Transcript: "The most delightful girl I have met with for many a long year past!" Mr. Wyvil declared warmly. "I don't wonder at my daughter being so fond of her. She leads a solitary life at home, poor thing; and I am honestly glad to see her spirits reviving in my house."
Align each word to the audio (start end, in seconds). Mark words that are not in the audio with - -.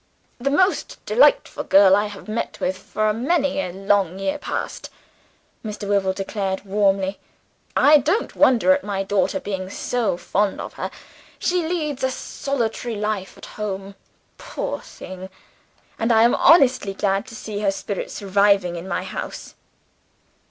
"The 0.39 0.49
most 0.49 0.97
delightful 1.05 1.63
girl 1.63 1.95
I 1.95 2.07
have 2.07 2.27
met 2.27 2.59
with 2.59 2.75
for 2.75 3.13
many 3.13 3.59
a 3.61 3.71
long 3.71 4.17
year 4.17 4.39
past!" 4.39 4.89
Mr. 5.63 5.87
Wyvil 5.87 6.13
declared 6.15 6.65
warmly. 6.65 7.19
"I 7.77 7.99
don't 7.99 8.35
wonder 8.35 8.71
at 8.73 8.83
my 8.83 9.03
daughter 9.03 9.39
being 9.39 9.69
so 9.69 10.17
fond 10.17 10.59
of 10.59 10.73
her. 10.73 10.89
She 11.37 11.67
leads 11.67 12.03
a 12.03 12.09
solitary 12.09 12.95
life 12.95 13.37
at 13.37 13.45
home, 13.45 13.93
poor 14.39 14.79
thing; 14.81 15.29
and 15.99 16.11
I 16.11 16.23
am 16.23 16.33
honestly 16.33 16.95
glad 16.95 17.27
to 17.27 17.35
see 17.35 17.59
her 17.59 17.69
spirits 17.69 18.23
reviving 18.23 18.77
in 18.77 18.87
my 18.87 19.03
house." 19.03 19.53